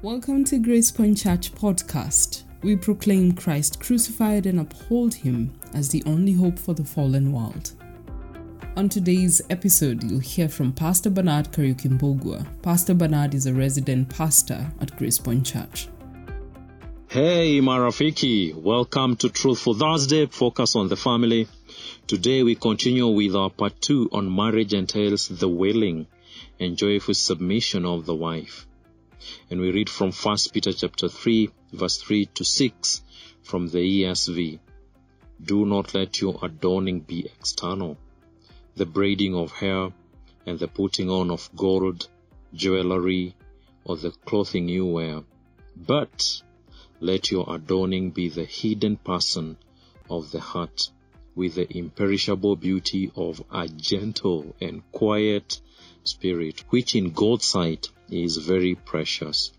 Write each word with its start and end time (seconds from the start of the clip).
Welcome 0.00 0.44
to 0.44 0.60
Grace 0.60 0.92
Point 0.92 1.18
Church 1.18 1.52
podcast. 1.52 2.44
We 2.62 2.76
proclaim 2.76 3.32
Christ 3.32 3.80
crucified 3.80 4.46
and 4.46 4.60
uphold 4.60 5.12
him 5.12 5.58
as 5.74 5.88
the 5.88 6.04
only 6.06 6.30
hope 6.34 6.56
for 6.56 6.72
the 6.72 6.84
fallen 6.84 7.32
world. 7.32 7.72
On 8.76 8.88
today's 8.88 9.42
episode, 9.50 10.04
you'll 10.04 10.20
hear 10.20 10.48
from 10.48 10.72
Pastor 10.72 11.10
Bernard 11.10 11.50
Kariuki 11.50 11.98
Mbugua. 11.98 12.46
Pastor 12.62 12.94
Bernard 12.94 13.34
is 13.34 13.46
a 13.46 13.52
resident 13.52 14.08
pastor 14.08 14.70
at 14.80 14.96
Grace 14.96 15.18
Point 15.18 15.44
Church. 15.44 15.88
Hey 17.08 17.60
Marafiki, 17.60 18.54
welcome 18.54 19.16
to 19.16 19.28
Truthful 19.28 19.74
Thursday, 19.74 20.26
focus 20.26 20.76
on 20.76 20.86
the 20.86 20.96
family. 20.96 21.48
Today 22.06 22.44
we 22.44 22.54
continue 22.54 23.08
with 23.08 23.34
our 23.34 23.50
part 23.50 23.80
2 23.80 24.10
on 24.12 24.32
marriage 24.32 24.74
entails 24.74 25.26
the 25.26 25.48
willing 25.48 26.06
and 26.60 26.76
joyful 26.76 27.14
submission 27.14 27.84
of 27.84 28.06
the 28.06 28.14
wife. 28.14 28.67
And 29.50 29.60
we 29.60 29.70
read 29.70 29.88
from 29.88 30.12
1 30.12 30.36
Peter 30.52 30.72
chapter 30.72 31.08
3 31.08 31.50
verse 31.72 31.98
3 31.98 32.26
to 32.26 32.44
6 32.44 33.02
from 33.42 33.68
the 33.68 33.78
ESV. 33.78 34.58
Do 35.42 35.66
not 35.66 35.94
let 35.94 36.20
your 36.20 36.38
adorning 36.42 37.00
be 37.00 37.26
external, 37.26 37.96
the 38.74 38.86
braiding 38.86 39.34
of 39.34 39.52
hair 39.52 39.92
and 40.46 40.58
the 40.58 40.68
putting 40.68 41.10
on 41.10 41.30
of 41.30 41.50
gold, 41.54 42.08
jewelry, 42.54 43.34
or 43.84 43.96
the 43.96 44.10
clothing 44.10 44.68
you 44.68 44.86
wear, 44.86 45.22
but 45.76 46.42
let 47.00 47.30
your 47.30 47.54
adorning 47.54 48.10
be 48.10 48.28
the 48.28 48.44
hidden 48.44 48.96
person 48.96 49.56
of 50.10 50.30
the 50.30 50.40
heart 50.40 50.90
with 51.34 51.54
the 51.54 51.76
imperishable 51.76 52.56
beauty 52.56 53.12
of 53.14 53.42
a 53.52 53.68
gentle 53.68 54.56
and 54.60 54.82
quiet 54.90 55.60
spirit, 56.02 56.64
which 56.70 56.96
in 56.96 57.12
God's 57.12 57.44
sight 57.44 57.88
is 58.10 58.36
very 58.36 58.74
precious. 58.74 59.52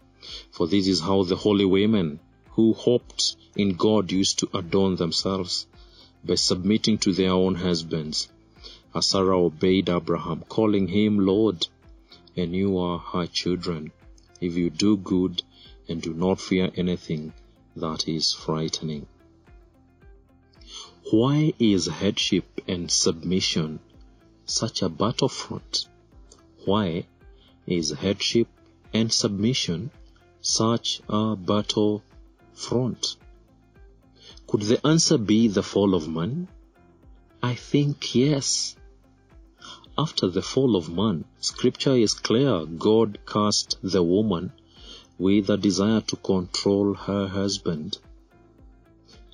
For 0.51 0.67
this 0.67 0.87
is 0.87 0.99
how 0.99 1.23
the 1.23 1.35
holy 1.35 1.65
women 1.65 2.19
who 2.51 2.73
hoped 2.73 3.35
in 3.55 3.75
God 3.75 4.11
used 4.11 4.39
to 4.39 4.49
adorn 4.53 4.95
themselves 4.95 5.65
by 6.23 6.35
submitting 6.35 6.97
to 6.99 7.13
their 7.13 7.31
own 7.31 7.55
husbands. 7.55 8.29
As 8.93 9.07
Sarah 9.07 9.39
obeyed 9.39 9.89
Abraham, 9.89 10.43
calling 10.49 10.87
him 10.87 11.19
Lord, 11.19 11.67
and 12.35 12.55
you 12.55 12.77
are 12.77 12.99
her 12.99 13.27
children, 13.27 13.91
if 14.41 14.55
you 14.55 14.69
do 14.69 14.97
good 14.97 15.43
and 15.87 16.01
do 16.01 16.13
not 16.13 16.41
fear 16.41 16.71
anything 16.75 17.33
that 17.75 18.07
is 18.07 18.33
frightening. 18.33 19.07
Why 21.11 21.53
is 21.59 21.87
headship 21.87 22.61
and 22.67 22.91
submission 22.91 23.79
such 24.45 24.81
a 24.81 24.89
battlefront? 24.89 25.87
Why 26.65 27.07
is 27.67 27.91
headship 27.91 28.47
and 28.93 29.11
submission 29.11 29.91
such 30.41 31.01
a 31.09 31.35
battle 31.35 32.03
front? 32.53 33.15
Could 34.47 34.61
the 34.61 34.85
answer 34.85 35.17
be 35.17 35.47
the 35.47 35.63
fall 35.63 35.93
of 35.93 36.07
man? 36.07 36.47
I 37.41 37.55
think 37.55 38.15
yes. 38.15 38.75
After 39.97 40.27
the 40.27 40.41
fall 40.41 40.75
of 40.75 40.89
man, 40.89 41.25
scripture 41.39 41.95
is 41.95 42.13
clear 42.13 42.65
God 42.65 43.19
cast 43.25 43.77
the 43.81 44.01
woman 44.01 44.51
with 45.17 45.49
a 45.49 45.57
desire 45.57 46.01
to 46.01 46.15
control 46.15 46.93
her 46.93 47.27
husband. 47.27 47.97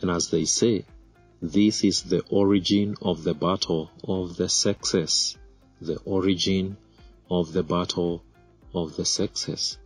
And 0.01 0.09
as 0.09 0.29
they 0.29 0.45
say, 0.45 0.85
this 1.41 1.83
is 1.83 2.03
the 2.03 2.23
origin 2.29 2.95
of 3.01 3.23
the 3.23 3.33
battle 3.33 3.91
of 4.03 4.35
the 4.35 4.49
sexes. 4.49 5.37
The 5.79 5.97
origin 6.05 6.77
of 7.29 7.53
the 7.53 7.63
battle 7.63 8.23
of 8.73 8.95
the 8.95 9.05
sexes. 9.05 9.77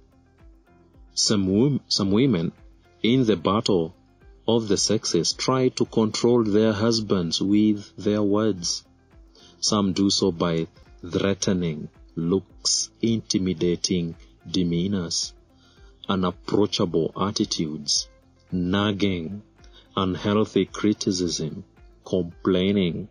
Some, 1.13 1.81
some 1.87 2.11
women 2.11 2.51
in 3.03 3.25
the 3.25 3.35
battle 3.35 3.95
of 4.47 4.67
the 4.67 4.77
sexes 4.77 5.33
try 5.33 5.69
to 5.69 5.85
control 5.85 6.43
their 6.43 6.73
husbands 6.73 7.41
with 7.41 7.95
their 7.97 8.23
words. 8.23 8.83
Some 9.59 9.93
do 9.93 10.09
so 10.09 10.31
by 10.31 10.67
threatening 11.01 11.89
looks, 12.15 12.89
intimidating 13.01 14.15
demeanors, 14.49 15.33
unapproachable 16.07 17.11
attitudes, 17.19 18.07
nagging, 18.51 19.43
unhealthy 19.95 20.65
criticism, 20.65 21.63
complaining. 22.03 23.07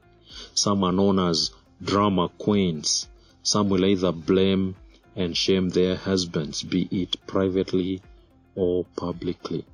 Some 0.54 0.84
are 0.84 0.92
known 0.92 1.18
as 1.18 1.50
drama 1.82 2.28
queens. 2.36 3.08
Some 3.50 3.70
will 3.70 3.86
either 3.86 4.12
blame 4.12 4.76
and 5.16 5.34
shame 5.34 5.70
their 5.70 5.96
husbands, 5.96 6.62
be 6.62 6.82
it 6.90 7.16
privately 7.26 8.02
or 8.54 8.84
publicly. 8.94 9.64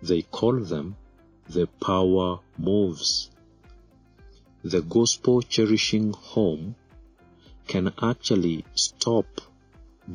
They 0.00 0.22
call 0.22 0.60
them 0.60 0.94
the 1.48 1.66
power 1.66 2.38
moves. 2.56 3.28
The 4.62 4.82
gospel 4.82 5.42
cherishing 5.42 6.12
home 6.12 6.76
can 7.66 7.92
actually 8.00 8.64
stop 8.76 9.26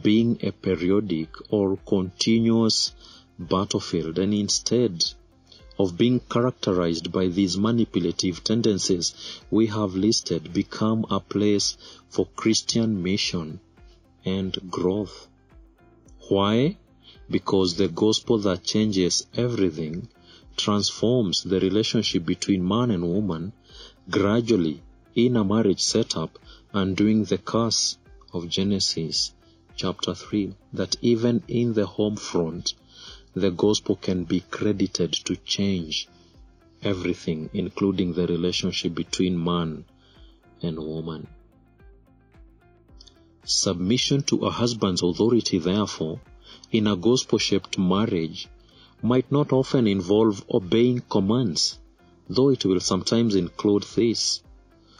being 0.02 0.40
a 0.42 0.52
periodic 0.54 1.32
or 1.50 1.76
continuous 1.86 2.94
battlefield 3.38 4.18
and 4.18 4.34
instead 4.34 5.04
of 5.80 5.98
being 5.98 6.20
characterized 6.20 7.10
by 7.10 7.26
these 7.28 7.58
manipulative 7.58 8.44
tendencies 8.44 9.14
we 9.50 9.68
have 9.68 9.96
listed 9.96 10.52
become 10.54 11.06
a 11.10 11.20
place 11.20 11.78
for 12.10 12.28
Christian 12.36 13.02
mission 13.02 13.60
and 14.26 14.58
growth. 14.70 15.30
Why? 16.28 16.78
Because 17.30 17.76
the 17.76 17.88
gospel 17.88 18.38
that 18.40 18.66
changes 18.66 19.26
everything 19.34 20.10
transforms 20.58 21.44
the 21.44 21.62
relationship 21.62 22.26
between 22.26 22.68
man 22.68 22.92
and 22.92 23.08
woman 23.08 23.54
gradually 24.10 24.84
in 25.16 25.38
a 25.38 25.44
marriage 25.46 25.82
setup 25.82 26.38
undoing 26.74 27.24
the 27.24 27.38
curse 27.38 27.98
of 28.34 28.50
Genesis 28.50 29.34
chapter 29.78 30.14
3 30.14 30.54
that 30.74 30.98
even 31.02 31.42
in 31.48 31.74
the 31.74 31.86
home 31.86 32.18
front 32.18 32.74
the 33.34 33.52
gospel 33.52 33.96
can 33.96 34.24
be 34.24 34.40
credited 34.40 35.14
to 35.14 35.36
change 35.38 36.08
everything, 36.82 37.50
including 37.54 38.14
the 38.14 38.26
relationship 38.26 38.96
between 38.96 39.44
man 39.44 39.86
and 40.62 40.78
woman. 40.80 41.28
Submission 43.44 44.22
to 44.24 44.46
a 44.46 44.50
husband's 44.50 45.04
authority, 45.04 45.60
therefore, 45.60 46.20
in 46.72 46.88
a 46.88 46.96
gospel 46.96 47.38
shaped 47.38 47.78
marriage 47.78 48.48
might 49.02 49.32
not 49.32 49.54
often 49.54 49.88
involve 49.88 50.44
obeying 50.52 51.00
commands, 51.10 51.80
though 52.28 52.50
it 52.50 52.66
will 52.66 52.80
sometimes 52.80 53.36
include 53.36 53.84
this. 53.96 54.42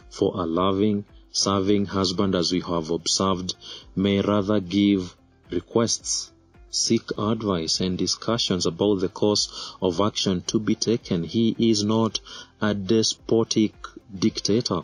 For 0.08 0.40
a 0.40 0.46
loving, 0.46 1.04
serving 1.32 1.86
husband, 1.86 2.34
as 2.34 2.52
we 2.52 2.60
have 2.60 2.90
observed, 2.90 3.54
may 3.94 4.20
rather 4.20 4.60
give 4.60 5.16
requests 5.50 6.32
seek 6.72 7.10
advice 7.18 7.80
and 7.80 7.98
discussions 7.98 8.64
about 8.64 9.00
the 9.00 9.08
course 9.08 9.74
of 9.82 10.00
action 10.00 10.40
to 10.46 10.58
be 10.60 10.74
taken. 10.76 11.24
He 11.24 11.56
is 11.58 11.82
not 11.82 12.20
a 12.60 12.74
despotic 12.74 13.74
dictator, 14.16 14.82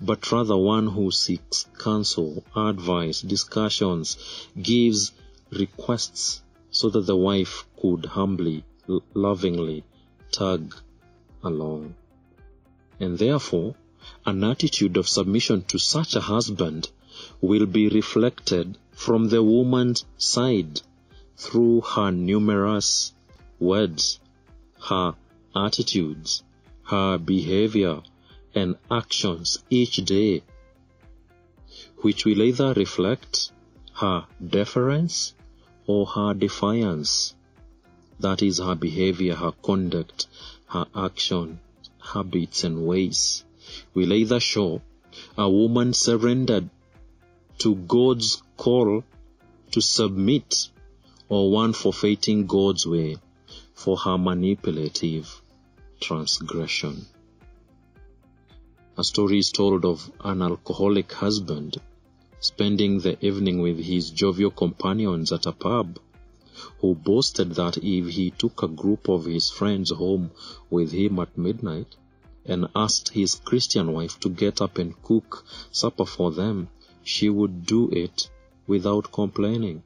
but 0.00 0.32
rather 0.32 0.56
one 0.56 0.88
who 0.88 1.12
seeks 1.12 1.66
counsel, 1.78 2.42
advice, 2.56 3.20
discussions, 3.20 4.16
gives 4.60 5.12
requests 5.50 6.42
so 6.70 6.90
that 6.90 7.06
the 7.06 7.16
wife 7.16 7.64
could 7.80 8.06
humbly, 8.06 8.64
lovingly 9.14 9.84
tug 10.32 10.74
along. 11.42 11.94
And 12.98 13.16
therefore, 13.16 13.76
an 14.24 14.42
attitude 14.42 14.96
of 14.96 15.08
submission 15.08 15.62
to 15.68 15.78
such 15.78 16.16
a 16.16 16.20
husband 16.20 16.90
will 17.40 17.66
be 17.66 17.88
reflected 17.88 18.76
from 18.92 19.28
the 19.28 19.42
woman's 19.42 20.04
side 20.16 20.80
through 21.36 21.82
her 21.82 22.10
numerous 22.10 23.12
words, 23.58 24.18
her 24.88 25.14
attitudes, 25.54 26.42
her 26.84 27.18
behavior, 27.18 28.02
and 28.54 28.76
actions 28.90 29.58
each 29.68 29.96
day, 29.96 30.42
which 31.98 32.24
will 32.24 32.42
either 32.42 32.72
reflect 32.72 33.52
her 33.94 34.26
deference 34.46 35.34
or 35.86 36.06
her 36.06 36.34
defiance. 36.34 37.34
That 38.20 38.42
is 38.42 38.58
her 38.58 38.74
behavior, 38.74 39.34
her 39.34 39.52
conduct, 39.52 40.26
her 40.66 40.86
action, 40.94 41.60
habits, 42.00 42.64
and 42.64 42.86
ways 42.86 43.44
will 43.94 44.12
either 44.12 44.40
show 44.40 44.80
a 45.36 45.48
woman 45.50 45.92
surrendered 45.92 46.70
to 47.58 47.74
God's 47.74 48.42
call 48.56 49.04
to 49.72 49.80
submit 49.80 50.68
or 51.28 51.50
one 51.50 51.72
forfeiting 51.72 52.46
God's 52.46 52.86
way 52.86 53.16
for 53.74 53.96
her 53.96 54.16
manipulative 54.16 55.42
transgression. 56.00 57.06
A 58.96 59.04
story 59.04 59.38
is 59.38 59.50
told 59.50 59.84
of 59.84 60.10
an 60.24 60.40
alcoholic 60.40 61.12
husband 61.12 61.80
spending 62.40 63.00
the 63.00 63.16
evening 63.24 63.60
with 63.60 63.78
his 63.78 64.10
jovial 64.10 64.50
companions 64.50 65.32
at 65.32 65.46
a 65.46 65.52
pub 65.52 65.98
who 66.80 66.94
boasted 66.94 67.50
that 67.52 67.76
if 67.78 68.08
he 68.08 68.30
took 68.30 68.62
a 68.62 68.68
group 68.68 69.08
of 69.08 69.24
his 69.24 69.50
friends 69.50 69.90
home 69.90 70.30
with 70.70 70.92
him 70.92 71.18
at 71.18 71.36
midnight 71.36 71.96
and 72.44 72.68
asked 72.74 73.08
his 73.08 73.34
Christian 73.34 73.92
wife 73.92 74.18
to 74.20 74.28
get 74.28 74.62
up 74.62 74.78
and 74.78 75.02
cook 75.02 75.44
supper 75.70 76.06
for 76.06 76.30
them, 76.30 76.68
she 77.02 77.28
would 77.28 77.66
do 77.66 77.90
it 77.90 78.30
without 78.66 79.12
complaining. 79.12 79.82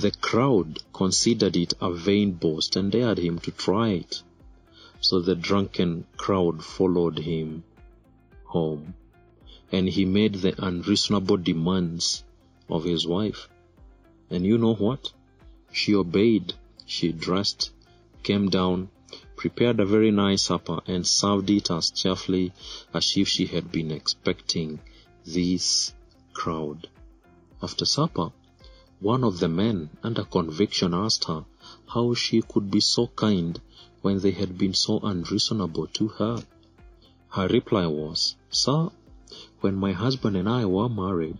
The 0.00 0.12
crowd 0.12 0.78
considered 0.92 1.56
it 1.56 1.74
a 1.80 1.92
vain 1.92 2.30
boast 2.30 2.76
and 2.76 2.92
dared 2.92 3.18
him 3.18 3.40
to 3.40 3.50
try 3.50 3.88
it. 3.88 4.22
So 5.00 5.18
the 5.20 5.34
drunken 5.34 6.06
crowd 6.16 6.62
followed 6.62 7.18
him 7.18 7.64
home, 8.44 8.94
and 9.72 9.88
he 9.88 10.04
made 10.04 10.34
the 10.34 10.54
unreasonable 10.64 11.38
demands 11.38 12.22
of 12.68 12.84
his 12.84 13.08
wife. 13.08 13.48
And 14.30 14.46
you 14.46 14.56
know 14.56 14.74
what? 14.74 15.12
She 15.72 15.96
obeyed. 15.96 16.54
She 16.86 17.10
dressed, 17.10 17.72
came 18.22 18.50
down, 18.50 18.90
prepared 19.34 19.80
a 19.80 19.84
very 19.84 20.12
nice 20.12 20.42
supper, 20.42 20.78
and 20.86 21.04
served 21.04 21.50
it 21.50 21.72
as 21.72 21.90
cheerfully 21.90 22.52
as 22.94 23.16
if 23.16 23.26
she 23.26 23.46
had 23.46 23.72
been 23.72 23.90
expecting 23.90 24.78
this 25.26 25.92
crowd. 26.34 26.88
After 27.60 27.84
supper, 27.84 28.30
one 29.00 29.22
of 29.22 29.38
the 29.38 29.48
men 29.48 29.88
under 30.02 30.24
conviction 30.24 30.92
asked 30.92 31.24
her 31.24 31.44
how 31.86 32.14
she 32.14 32.42
could 32.42 32.70
be 32.70 32.80
so 32.80 33.06
kind 33.08 33.60
when 34.02 34.18
they 34.20 34.32
had 34.32 34.58
been 34.58 34.74
so 34.74 34.98
unreasonable 35.00 35.86
to 35.86 36.08
her. 36.08 36.42
Her 37.28 37.46
reply 37.48 37.86
was, 37.86 38.36
Sir, 38.50 38.90
when 39.60 39.76
my 39.76 39.92
husband 39.92 40.36
and 40.36 40.48
I 40.48 40.64
were 40.64 40.88
married, 40.88 41.38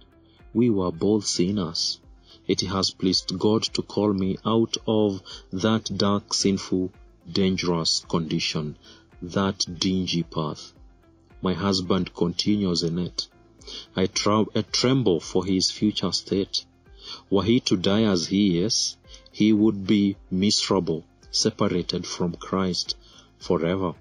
we 0.55 0.71
were 0.71 0.93
both 0.93 1.27
sinners. 1.27 1.99
It 2.47 2.61
has 2.63 2.91
pleased 2.91 3.39
God 3.39 3.63
to 3.75 3.83
call 3.83 4.13
me 4.13 4.39
out 4.45 4.77
of 4.87 5.23
that 5.53 5.91
dark, 5.97 6.33
sinful, 6.35 6.93
dangerous 7.31 8.05
condition, 8.09 8.77
that 9.21 9.67
dingy 9.79 10.23
path. 10.23 10.73
My 11.43 11.55
husband 11.55 12.15
continues 12.15 12.83
in 12.83 12.99
it. 12.99 13.29
I, 13.95 14.07
tra- 14.07 14.47
I 14.55 14.63
tremble 14.63 15.21
for 15.21 15.45
his 15.45 15.71
future 15.71 16.13
state. 16.13 16.65
Were 17.31 17.45
he 17.45 17.61
to 17.61 17.77
die 17.77 18.03
as 18.03 18.27
he 18.27 18.59
is, 18.59 18.97
he 19.33 19.53
would 19.53 19.87
be 19.87 20.17
miserable, 20.31 21.05
separated 21.31 22.07
from 22.07 22.35
Christ 22.35 22.97
forever. 23.39 23.95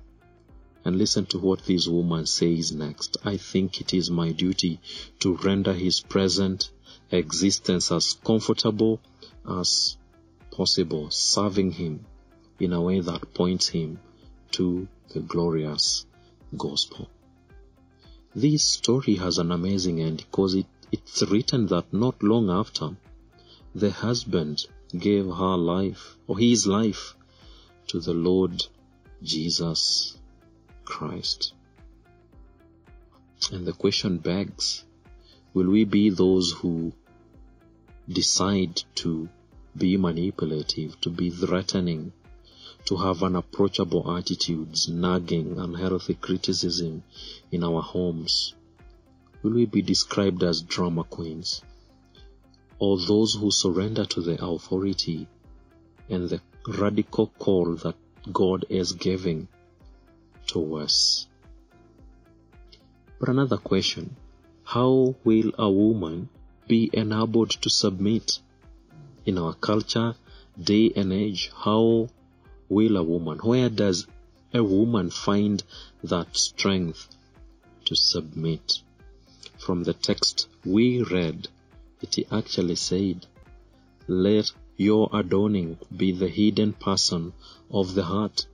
And 0.83 0.97
listen 0.97 1.25
to 1.27 1.39
what 1.39 1.65
this 1.65 1.87
woman 1.87 2.25
says 2.25 2.71
next. 2.71 3.17
I 3.23 3.37
think 3.37 3.81
it 3.81 3.93
is 3.93 4.09
my 4.09 4.31
duty 4.31 4.79
to 5.19 5.35
render 5.35 5.73
his 5.73 5.99
present 5.99 6.69
existence 7.11 7.91
as 7.91 8.13
comfortable 8.23 8.99
as 9.47 9.97
possible, 10.51 11.09
serving 11.11 11.71
him 11.71 12.05
in 12.59 12.73
a 12.73 12.81
way 12.81 12.99
that 12.99 13.33
points 13.33 13.67
him 13.69 13.99
to 14.51 14.87
the 15.13 15.19
glorious 15.19 16.05
gospel. 16.55 17.09
This 18.35 18.63
story 18.63 19.15
has 19.15 19.37
an 19.37 19.51
amazing 19.51 20.01
end 20.01 20.17
because 20.17 20.55
it, 20.55 20.65
it's 20.91 21.21
written 21.23 21.67
that 21.67 21.93
not 21.93 22.23
long 22.23 22.49
after, 22.49 22.95
the 23.75 23.91
husband 23.91 24.65
gave 24.97 25.25
her 25.25 25.57
life, 25.57 26.17
or 26.27 26.39
his 26.39 26.65
life, 26.65 27.15
to 27.87 27.99
the 27.99 28.13
Lord 28.13 28.65
Jesus 29.21 30.17
Christ. 30.85 31.53
And 33.51 33.65
the 33.65 33.73
question 33.73 34.17
begs, 34.17 34.85
will 35.53 35.69
we 35.69 35.83
be 35.83 36.09
those 36.09 36.51
who 36.51 36.93
decide 38.07 38.83
to 38.95 39.29
be 39.75 39.97
manipulative, 39.97 40.99
to 41.01 41.09
be 41.09 41.29
threatening, 41.29 42.13
to 42.85 42.95
have 42.95 43.23
unapproachable 43.23 44.17
attitudes, 44.17 44.87
nagging, 44.87 45.59
unhealthy 45.59 46.13
criticism 46.13 47.03
in 47.51 47.63
our 47.63 47.81
homes? 47.81 48.55
Will 49.47 49.53
we 49.53 49.65
be 49.65 49.81
described 49.81 50.43
as 50.43 50.61
drama 50.61 51.05
queens? 51.05 51.61
Or 52.79 52.99
those 52.99 53.35
who 53.35 53.49
surrender 53.49 54.03
to 54.03 54.19
the 54.19 54.43
authority 54.45 55.25
and 56.09 56.27
the 56.27 56.41
radical 56.67 57.27
call 57.39 57.75
that 57.75 57.95
God 58.33 58.65
is 58.67 58.91
giving 58.91 59.47
to 60.47 60.75
us? 60.75 61.27
But 63.21 63.29
another 63.29 63.55
question, 63.55 64.17
how 64.65 65.15
will 65.23 65.53
a 65.57 65.71
woman 65.71 66.27
be 66.67 66.89
enabled 66.91 67.51
to 67.61 67.69
submit? 67.69 68.39
In 69.25 69.37
our 69.37 69.53
culture, 69.53 70.15
day 70.61 70.91
and 70.93 71.13
age, 71.13 71.51
how 71.55 72.09
will 72.67 72.97
a 72.97 73.03
woman, 73.03 73.37
where 73.37 73.69
does 73.69 74.07
a 74.53 74.61
woman 74.61 75.09
find 75.09 75.63
that 76.03 76.35
strength 76.35 77.07
to 77.85 77.95
submit? 77.95 78.81
From 79.59 79.83
the 79.83 79.93
text 79.93 80.47
we 80.65 81.01
read, 81.03 81.47
it 82.01 82.17
actually 82.31 82.75
said, 82.75 83.27
Let 84.07 84.51
your 84.77 85.09
adorning 85.13 85.77
be 85.95 86.11
the 86.11 86.27
hidden 86.27 86.73
person 86.73 87.33
of 87.69 87.93
the 87.93 88.03
heart 88.05 88.47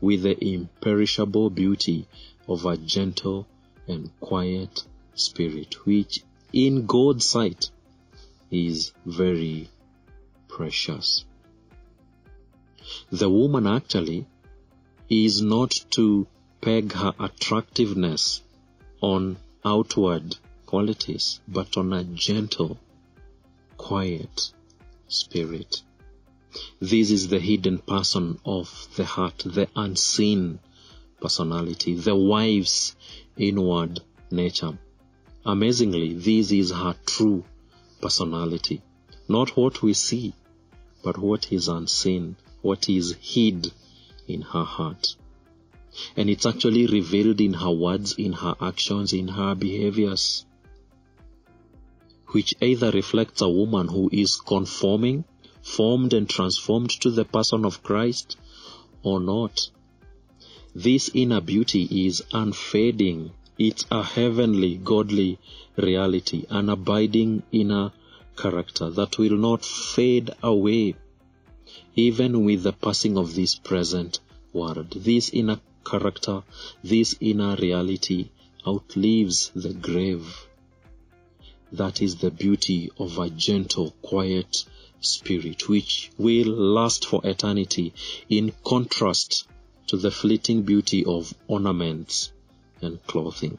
with 0.00 0.22
the 0.22 0.42
imperishable 0.42 1.50
beauty 1.50 2.06
of 2.48 2.64
a 2.64 2.76
gentle 2.76 3.46
and 3.86 4.10
quiet 4.20 4.84
spirit, 5.14 5.84
which 5.86 6.22
in 6.52 6.86
God's 6.86 7.26
sight 7.26 7.70
is 8.50 8.92
very 9.04 9.68
precious. 10.48 11.24
The 13.10 13.30
woman 13.30 13.66
actually 13.66 14.26
is 15.08 15.42
not 15.42 15.70
to 15.90 16.26
peg 16.60 16.92
her 16.92 17.14
attractiveness 17.18 18.42
on 19.00 19.36
outward 19.64 20.36
qualities, 20.66 21.40
but 21.48 21.76
on 21.76 21.92
a 21.92 22.04
gentle, 22.04 22.78
quiet 23.76 24.52
spirit. 25.08 25.82
This 26.80 27.10
is 27.10 27.28
the 27.28 27.38
hidden 27.38 27.78
person 27.78 28.38
of 28.44 28.88
the 28.96 29.04
heart, 29.04 29.38
the 29.44 29.68
unseen 29.76 30.58
personality, 31.20 31.94
the 31.94 32.16
wife's 32.16 32.96
inward 33.36 34.00
nature. 34.30 34.78
Amazingly, 35.44 36.14
this 36.14 36.52
is 36.52 36.70
her 36.70 36.94
true 37.06 37.44
personality. 38.00 38.82
Not 39.28 39.56
what 39.56 39.82
we 39.82 39.94
see, 39.94 40.34
but 41.02 41.18
what 41.18 41.52
is 41.52 41.68
unseen, 41.68 42.36
what 42.62 42.88
is 42.88 43.16
hid 43.20 43.72
in 44.26 44.42
her 44.42 44.64
heart. 44.64 45.16
And 46.16 46.30
it's 46.30 46.46
actually 46.46 46.86
revealed 46.86 47.40
in 47.40 47.54
her 47.54 47.70
words, 47.70 48.14
in 48.14 48.32
her 48.32 48.54
actions, 48.60 49.12
in 49.12 49.28
her 49.28 49.54
behaviors, 49.54 50.44
which 52.28 52.54
either 52.60 52.90
reflects 52.90 53.40
a 53.40 53.48
woman 53.48 53.88
who 53.88 54.08
is 54.12 54.36
conforming, 54.36 55.24
formed 55.62 56.12
and 56.12 56.28
transformed 56.28 56.90
to 57.00 57.10
the 57.10 57.24
person 57.24 57.64
of 57.64 57.82
Christ, 57.82 58.36
or 59.02 59.20
not. 59.20 59.70
This 60.74 61.10
inner 61.12 61.40
beauty 61.40 62.06
is 62.06 62.22
unfading. 62.32 63.32
It's 63.58 63.84
a 63.90 64.02
heavenly, 64.02 64.76
godly 64.76 65.38
reality, 65.76 66.46
an 66.50 66.68
abiding 66.68 67.42
inner 67.50 67.92
character 68.36 68.90
that 68.90 69.18
will 69.18 69.36
not 69.36 69.64
fade 69.64 70.30
away 70.42 70.94
even 71.96 72.44
with 72.44 72.62
the 72.62 72.72
passing 72.72 73.18
of 73.18 73.34
this 73.34 73.54
present 73.56 74.20
world. 74.52 74.90
This 74.90 75.30
inner 75.30 75.60
character, 75.90 76.42
this 76.82 77.16
inner 77.20 77.56
reality 77.56 78.30
outlives 78.66 79.50
the 79.54 79.72
grave. 79.72 80.46
That 81.72 82.00
is 82.02 82.16
the 82.16 82.30
beauty 82.30 82.90
of 82.98 83.18
a 83.18 83.30
gentle, 83.30 83.90
quiet 84.02 84.64
spirit 85.00 85.68
which 85.68 86.10
will 86.18 86.48
last 86.48 87.06
for 87.06 87.20
eternity 87.24 87.92
in 88.28 88.52
contrast 88.64 89.46
to 89.86 89.96
the 89.96 90.10
fleeting 90.10 90.62
beauty 90.62 91.04
of 91.04 91.34
ornaments 91.48 92.32
and 92.82 93.04
clothing. 93.06 93.58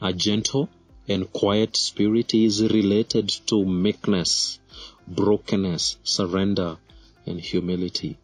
A 0.00 0.12
gentle 0.12 0.68
and 1.08 1.32
quiet 1.32 1.76
spirit 1.76 2.34
is 2.34 2.62
related 2.62 3.28
to 3.46 3.64
meekness, 3.64 4.58
brokenness, 5.06 5.98
surrender, 6.02 6.78
and 7.26 7.40
humility. 7.40 8.16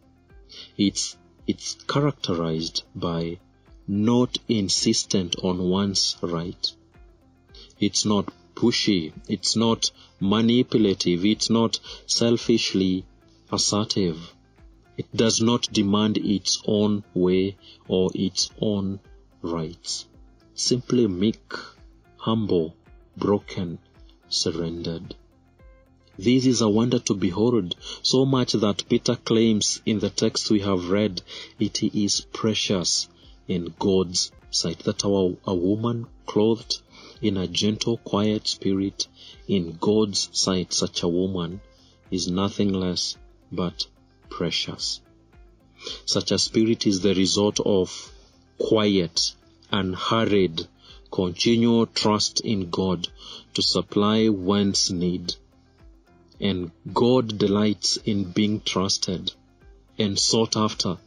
It's, 0.77 1.17
it's 1.47 1.75
characterized 1.87 2.83
by 2.93 3.39
not 3.87 4.37
insistent 4.49 5.35
on 5.41 5.69
one's 5.69 6.17
right. 6.21 6.71
It's 7.79 8.05
not 8.05 8.25
pushy. 8.53 9.13
It's 9.29 9.55
not 9.55 9.91
manipulative. 10.19 11.25
It's 11.25 11.49
not 11.49 11.79
selfishly 12.05 13.05
assertive. 13.49 14.33
It 14.97 15.15
does 15.15 15.39
not 15.41 15.71
demand 15.71 16.17
its 16.17 16.61
own 16.65 17.03
way 17.13 17.55
or 17.87 18.11
its 18.13 18.49
own 18.59 18.99
rights. 19.41 20.05
Simply 20.53 21.07
meek, 21.07 21.53
humble, 22.17 22.75
broken, 23.15 23.79
surrendered. 24.27 25.15
This 26.19 26.47
is 26.47 26.61
a 26.61 26.69
wonder 26.69 26.97
to 26.97 27.13
behold, 27.13 27.75
so 28.01 28.25
much 28.25 28.53
that 28.53 28.89
Peter 28.89 29.15
claims 29.15 29.81
in 29.85 29.99
the 29.99 30.09
text 30.09 30.49
we 30.49 30.61
have 30.61 30.89
read, 30.89 31.21
it 31.59 31.83
is 31.83 32.21
precious 32.33 33.07
in 33.47 33.75
God's 33.77 34.31
sight 34.49 34.79
that 34.79 35.03
a 35.03 35.53
woman 35.53 36.07
clothed 36.25 36.81
in 37.21 37.37
a 37.37 37.47
gentle, 37.47 37.97
quiet 37.97 38.47
spirit 38.47 39.07
in 39.47 39.77
God's 39.79 40.29
sight, 40.31 40.73
such 40.73 41.03
a 41.03 41.07
woman 41.07 41.61
is 42.09 42.27
nothing 42.27 42.73
less 42.73 43.15
but 43.51 43.85
precious. 44.29 45.01
Such 46.05 46.31
a 46.31 46.39
spirit 46.39 46.87
is 46.87 47.01
the 47.01 47.13
result 47.13 47.59
of 47.59 48.11
quiet, 48.57 49.35
unhurried, 49.71 50.67
continual 51.11 51.85
trust 51.85 52.39
in 52.39 52.71
God 52.71 53.07
to 53.53 53.61
supply 53.61 54.29
one's 54.29 54.89
need. 54.89 55.35
And 56.39 56.71
God 56.93 57.37
delights 57.37 57.97
in 57.97 58.31
being 58.31 58.61
trusted 58.61 59.31
and 59.97 60.19
sought 60.19 60.55
after 60.55 60.97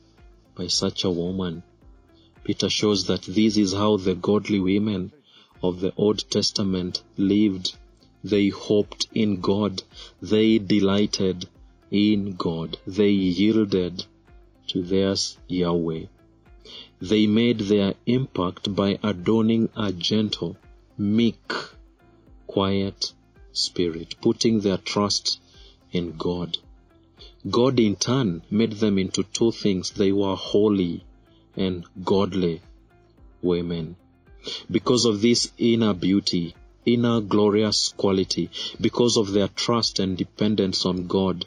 by 0.56 0.66
such 0.66 1.04
a 1.04 1.10
woman. 1.10 1.62
Peter 2.42 2.68
shows 2.68 3.06
that 3.06 3.22
this 3.22 3.56
is 3.56 3.72
how 3.72 3.96
the 3.96 4.14
godly 4.14 4.58
women 4.58 5.12
of 5.62 5.80
the 5.80 5.92
Old 5.96 6.28
Testament 6.30 7.02
lived. 7.16 7.76
They 8.24 8.48
hoped 8.48 9.06
in 9.14 9.40
God. 9.40 9.82
They 10.20 10.58
delighted 10.58 11.48
in 11.90 12.36
God. 12.36 12.78
They 12.86 13.10
yielded 13.10 14.04
to 14.68 14.82
theirs 14.82 15.38
Yahweh. 15.48 16.06
They 17.00 17.26
made 17.26 17.60
their 17.60 17.94
impact 18.06 18.74
by 18.74 18.98
adorning 19.02 19.68
a 19.76 19.92
gentle, 19.92 20.56
meek, 20.98 21.52
quiet 22.46 23.12
spirit, 23.52 24.14
putting 24.20 24.60
their 24.60 24.78
trust 24.78 25.40
in 25.92 26.16
God. 26.16 26.58
God 27.48 27.80
in 27.80 27.96
turn 27.96 28.42
made 28.50 28.72
them 28.72 28.98
into 28.98 29.22
two 29.22 29.50
things. 29.50 29.90
They 29.90 30.12
were 30.12 30.36
holy 30.36 31.04
and 31.56 31.84
godly 32.04 32.60
women. 33.42 33.96
Because 34.70 35.04
of 35.04 35.20
this 35.20 35.50
inner 35.58 35.94
beauty, 35.94 36.54
inner 36.86 37.20
glorious 37.20 37.94
quality, 37.96 38.50
because 38.80 39.16
of 39.16 39.32
their 39.32 39.48
trust 39.48 39.98
and 39.98 40.16
dependence 40.16 40.86
on 40.86 41.06
God, 41.06 41.46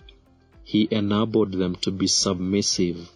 He 0.63 0.87
enabled 0.91 1.53
them 1.53 1.75
to 1.77 1.91
be 1.91 2.07
submissive 2.07 3.11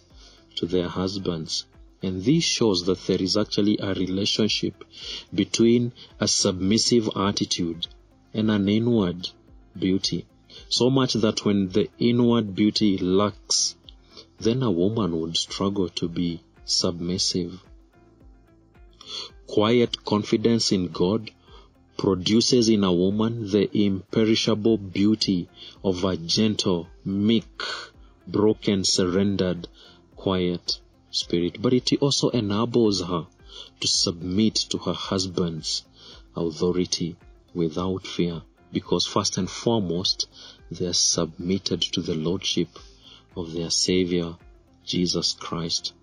to 0.56 0.66
their 0.66 0.88
husbands. 0.88 1.66
And 2.02 2.24
this 2.24 2.44
shows 2.44 2.86
that 2.86 3.06
there 3.08 3.22
is 3.22 3.38
actually 3.38 3.78
a 3.80 3.94
relationship 3.94 4.84
between 5.34 5.94
a 6.20 6.28
submissive 6.28 7.10
attitude 7.16 7.88
and 8.38 8.52
an 8.52 8.70
inward 8.70 9.30
beauty. 9.78 10.26
So 10.70 10.90
much 10.90 11.14
that 11.14 11.44
when 11.44 11.70
the 11.70 11.90
inward 11.98 12.56
beauty 12.56 12.98
lacks, 12.98 13.76
then 14.40 14.62
a 14.62 14.70
woman 14.70 15.20
would 15.20 15.36
struggle 15.36 15.90
to 15.90 16.08
be 16.08 16.40
submissive. 16.64 17.60
Quiet 19.48 20.06
confidence 20.06 20.72
in 20.72 20.90
God 20.90 21.32
produces 21.98 22.70
in 22.70 22.84
a 22.84 22.94
woman 22.94 23.50
the 23.50 23.76
imperishable 23.76 24.78
beauty 24.78 25.50
of 25.84 26.04
a 26.04 26.16
gentle, 26.16 26.88
meek, 27.04 27.64
broken, 28.28 28.84
surrendered, 28.84 29.68
quiet 30.16 30.80
spirit. 31.10 31.60
But 31.60 31.74
it 31.74 31.92
also 32.02 32.30
enables 32.30 33.02
her 33.02 33.26
to 33.80 33.88
submit 33.88 34.56
to 34.70 34.78
her 34.78 34.94
husband's 34.94 35.84
authority 36.36 37.16
without 37.58 38.06
fear 38.06 38.44
because 38.72 39.08
first 39.08 39.38
and 39.38 39.50
foremost 39.50 40.28
they 40.70 40.86
are 40.86 40.94
submitted 40.94 41.82
to 41.82 42.02
the 42.02 42.14
lordship 42.14 42.70
of 43.36 43.52
their 43.54 43.72
savior 43.72 44.36
Jesus 44.86 45.34
Christ. 45.34 45.94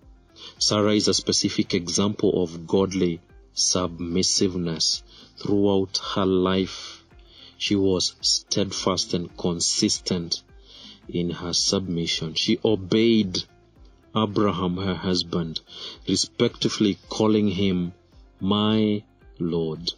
Sarah 0.59 0.93
is 0.93 1.07
a 1.07 1.13
specific 1.13 1.73
example 1.73 2.43
of 2.43 2.67
godly 2.67 3.21
submissiveness 3.53 5.01
throughout 5.37 5.97
her 6.13 6.25
life. 6.25 7.03
She 7.57 7.75
was 7.75 8.15
steadfast 8.19 9.13
and 9.13 9.35
consistent 9.37 10.43
in 11.07 11.29
her 11.29 11.53
submission. 11.53 12.33
She 12.33 12.59
obeyed 12.65 13.43
Abraham, 14.15 14.75
her 14.77 14.95
husband, 14.95 15.61
respectively 16.07 16.97
calling 17.09 17.47
him 17.47 17.93
my 18.41 19.03
Lord. 19.39 19.93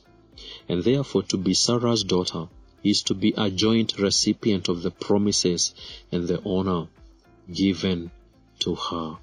And 0.70 0.84
therefore, 0.84 1.24
to 1.24 1.38
be 1.38 1.54
Sarah's 1.54 2.04
daughter 2.04 2.48
is 2.84 3.02
to 3.04 3.14
be 3.14 3.34
a 3.38 3.50
joint 3.50 3.98
recipient 3.98 4.70
of 4.70 4.84
the 4.84 4.92
promises 4.92 5.74
and 6.12 6.28
the 6.28 6.42
honor 6.44 6.88
given 7.52 8.12
to 8.60 8.76
her. 8.76 9.18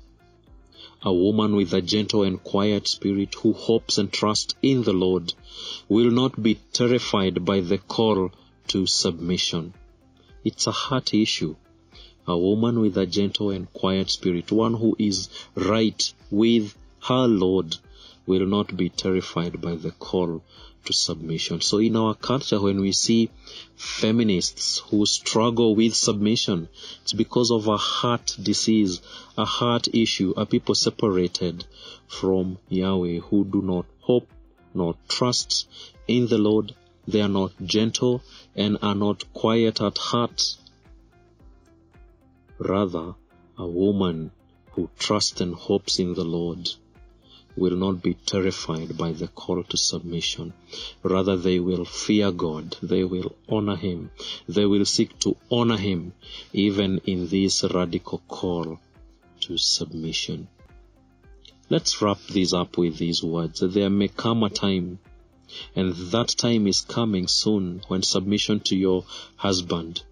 A 1.02 1.12
woman 1.12 1.54
with 1.54 1.73
a 1.75 1.83
gentle 1.83 2.23
and 2.23 2.42
quiet 2.42 2.88
spirit 2.88 3.35
who 3.35 3.52
hopes 3.52 3.99
and 3.99 4.12
trusts 4.12 4.54
in 4.62 4.83
the 4.83 4.92
Lord 4.92 5.35
will 5.88 6.11
not 6.11 6.42
be 6.42 6.59
terrified 6.73 7.44
by 7.44 7.61
the 7.61 7.78
call 7.78 8.30
to 8.68 8.87
submission. 8.87 9.75
It's 10.44 10.66
a 10.66 10.73
heart 10.73 11.14
issue. 11.14 11.56
A 12.26 12.37
woman 12.37 12.80
with 12.80 12.97
a 12.97 13.06
gentle 13.06 13.50
and 13.50 13.71
quiet 13.73 14.11
spirit, 14.11 14.50
one 14.50 14.75
who 14.75 14.97
is 14.99 15.28
right 15.54 16.12
with 16.30 16.75
her 17.00 17.26
Lord, 17.26 17.76
will 18.26 18.47
not 18.47 18.76
be 18.76 18.88
terrified 18.88 19.61
by 19.61 19.75
the 19.75 19.90
call 19.90 20.42
to 20.85 20.93
submission. 20.93 21.61
So 21.61 21.79
in 21.79 21.97
our 21.97 22.14
culture, 22.14 22.61
when 22.61 22.81
we 22.81 22.93
see 22.93 23.31
feminists 23.76 24.79
who 24.79 25.07
struggle 25.07 25.75
with 25.75 25.95
submission, 25.95 26.69
it's 27.03 27.12
because 27.12 27.50
of 27.50 27.67
a 27.69 27.76
heart 27.76 28.37
disease, 28.43 29.00
a 29.37 29.45
heart 29.45 29.88
issue, 29.93 30.35
a 30.37 30.47
people 30.47 30.75
separated 30.75 31.64
from 32.07 32.59
Yahweh 32.69 33.19
who 33.21 33.45
do 33.45 33.62
not 33.62 33.87
hope 34.00 34.29
nor 34.75 34.97
trust 35.09 35.69
in 36.07 36.26
the 36.26 36.38
Lord. 36.38 36.75
They 37.07 37.21
are 37.21 37.29
not 37.29 37.53
gentle 37.62 38.23
and 38.57 38.79
are 38.83 38.95
not 38.95 39.33
quiet 39.33 39.81
at 39.81 39.99
heart. 39.99 40.43
Rather, 42.59 43.14
a 43.59 43.67
woman 43.67 44.31
who 44.73 44.91
trusts 44.99 45.41
and 45.41 45.55
hopes 45.55 45.99
in 45.99 46.14
the 46.14 46.25
Lord 46.25 46.71
will 47.56 47.76
not 47.76 48.02
be 48.02 48.14
terrified 48.14 48.96
by 48.96 49.12
the 49.12 49.28
call 49.28 49.62
to 49.62 49.76
submission. 49.76 50.52
Rather, 51.02 51.37
they 51.37 51.61
will 51.61 51.84
fear 51.84 52.32
God. 52.32 52.76
They 52.82 53.04
will 53.04 53.34
honor 53.49 53.76
Him. 53.76 54.11
They 54.49 54.66
will 54.66 54.84
seek 54.84 55.18
to 55.20 55.37
honor 55.50 55.76
Him 55.76 56.14
even 56.52 56.99
in 57.04 57.28
this 57.28 57.64
radical 57.64 58.23
call 58.28 58.80
to 59.42 59.56
submission. 59.58 60.49
Let's 61.70 62.02
wrap 62.02 62.18
this 62.28 62.52
up 62.52 62.76
with 62.76 62.99
these 62.99 63.23
words. 63.23 63.61
There 63.61 63.90
may 63.90 64.08
come 64.08 64.42
a 64.42 64.50
time, 64.50 64.99
and 65.75 65.94
that 65.94 66.28
time 66.28 66.66
is 66.66 66.80
coming 66.80 67.28
soon, 67.28 67.82
when 67.88 68.02
submission 68.02 68.61
to 68.61 68.76
your 68.76 69.04
husband 69.37 70.02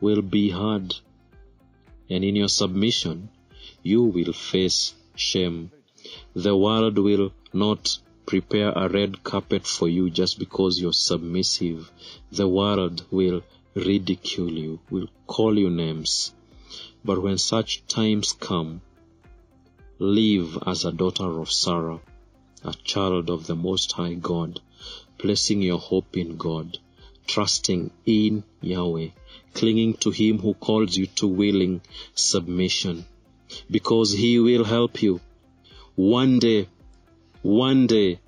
will 0.00 0.22
be 0.22 0.50
hard. 0.50 0.94
And 2.10 2.24
in 2.24 2.34
your 2.36 2.48
submission, 2.48 3.28
you 3.82 4.02
will 4.02 4.32
face 4.32 4.94
shame 5.14 5.70
the 6.34 6.56
world 6.56 6.98
will 6.98 7.32
not 7.52 7.98
prepare 8.26 8.72
a 8.72 8.88
red 8.88 9.22
carpet 9.24 9.66
for 9.66 9.88
you 9.88 10.08
just 10.08 10.38
because 10.38 10.80
you're 10.80 10.92
submissive. 10.92 11.90
The 12.30 12.48
world 12.48 13.04
will 13.10 13.42
ridicule 13.74 14.52
you, 14.52 14.80
will 14.90 15.08
call 15.26 15.58
you 15.58 15.70
names. 15.70 16.32
But 17.04 17.20
when 17.20 17.38
such 17.38 17.86
times 17.86 18.32
come, 18.32 18.80
live 19.98 20.58
as 20.66 20.84
a 20.84 20.92
daughter 20.92 21.40
of 21.40 21.50
Sarah, 21.50 22.00
a 22.64 22.74
child 22.84 23.28
of 23.28 23.46
the 23.46 23.56
Most 23.56 23.92
High 23.92 24.14
God, 24.14 24.60
placing 25.18 25.62
your 25.62 25.78
hope 25.78 26.16
in 26.16 26.36
God, 26.36 26.78
trusting 27.26 27.90
in 28.06 28.44
Yahweh, 28.60 29.08
clinging 29.54 29.94
to 29.94 30.10
Him 30.10 30.38
who 30.38 30.54
calls 30.54 30.96
you 30.96 31.06
to 31.06 31.26
willing 31.26 31.80
submission, 32.14 33.04
because 33.70 34.12
He 34.12 34.38
will 34.38 34.64
help 34.64 35.02
you 35.02 35.20
one 35.94 36.38
day, 36.38 36.68
one 37.42 37.86
day, 37.86 38.18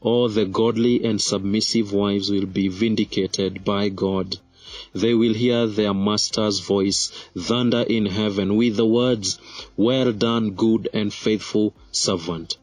all 0.00 0.28
the 0.28 0.44
godly 0.44 1.04
and 1.04 1.22
submissive 1.22 1.92
wives 1.92 2.30
will 2.30 2.46
be 2.46 2.68
vindicated 2.68 3.64
by 3.64 3.88
God. 3.88 4.36
They 4.92 5.14
will 5.14 5.34
hear 5.34 5.66
their 5.68 5.94
master's 5.94 6.58
voice 6.58 7.12
thunder 7.38 7.82
in 7.82 8.06
heaven 8.06 8.56
with 8.56 8.76
the 8.76 8.86
words, 8.86 9.38
Well 9.76 10.12
done, 10.12 10.50
good 10.50 10.88
and 10.92 11.14
faithful 11.14 11.72
servant. 11.92 12.56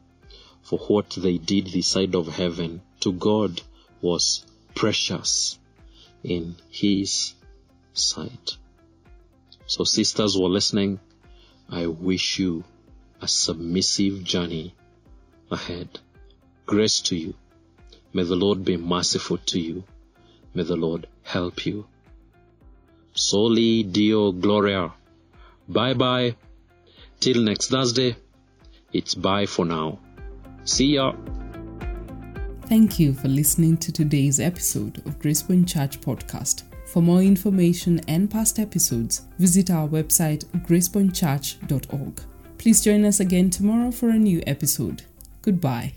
For 0.62 0.78
what 0.80 1.10
they 1.10 1.38
did 1.38 1.68
this 1.68 1.88
side 1.88 2.14
of 2.14 2.28
heaven 2.28 2.82
to 3.00 3.12
God 3.12 3.62
was 4.02 4.44
precious 4.74 5.58
in 6.22 6.56
His 6.70 7.32
sight. 7.94 8.56
So, 9.66 9.84
sisters 9.84 10.34
who 10.34 10.44
are 10.44 10.50
listening, 10.50 11.00
I 11.70 11.86
wish 11.86 12.38
you 12.38 12.64
a 13.22 13.28
submissive 13.28 14.24
journey 14.24 14.74
ahead. 15.50 16.00
Grace 16.66 17.00
to 17.02 17.16
you. 17.16 17.34
May 18.12 18.24
the 18.24 18.36
Lord 18.36 18.64
be 18.64 18.76
merciful 18.76 19.38
to 19.38 19.60
you. 19.60 19.84
May 20.54 20.64
the 20.64 20.76
Lord 20.76 21.06
help 21.22 21.64
you. 21.64 21.86
Soli 23.14 23.84
Deo 23.84 24.32
Gloria. 24.32 24.92
Bye 25.68 25.94
bye. 25.94 26.36
Till 27.20 27.42
next 27.42 27.68
Thursday, 27.68 28.16
it's 28.92 29.14
bye 29.14 29.46
for 29.46 29.64
now. 29.64 30.00
See 30.64 30.94
ya. 30.94 31.14
Thank 32.66 32.98
you 32.98 33.12
for 33.14 33.28
listening 33.28 33.76
to 33.78 33.92
today's 33.92 34.40
episode 34.40 34.98
of 35.06 35.18
Gracepoint 35.20 35.68
Church 35.68 36.00
Podcast. 36.00 36.64
For 36.86 37.00
more 37.02 37.22
information 37.22 38.00
and 38.08 38.30
past 38.30 38.58
episodes, 38.58 39.22
visit 39.38 39.70
our 39.70 39.88
website 39.88 40.44
gracepointchurch.org. 40.66 42.31
Please 42.62 42.80
join 42.80 43.04
us 43.04 43.18
again 43.18 43.50
tomorrow 43.50 43.90
for 43.90 44.10
a 44.10 44.16
new 44.16 44.40
episode. 44.46 45.02
Goodbye. 45.42 45.94